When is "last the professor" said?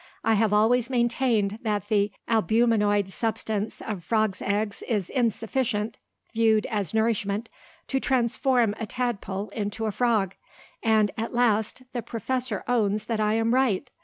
11.35-12.63